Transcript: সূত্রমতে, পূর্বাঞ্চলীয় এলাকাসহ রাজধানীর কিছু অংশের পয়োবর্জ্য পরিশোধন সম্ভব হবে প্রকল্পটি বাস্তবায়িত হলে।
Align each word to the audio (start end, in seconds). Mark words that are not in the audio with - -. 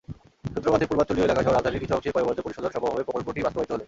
সূত্রমতে, 0.53 0.85
পূর্বাঞ্চলীয় 0.89 1.25
এলাকাসহ 1.27 1.49
রাজধানীর 1.51 1.83
কিছু 1.83 1.93
অংশের 1.95 2.15
পয়োবর্জ্য 2.15 2.41
পরিশোধন 2.45 2.71
সম্ভব 2.75 2.91
হবে 2.93 3.05
প্রকল্পটি 3.07 3.39
বাস্তবায়িত 3.45 3.71
হলে। 3.73 3.79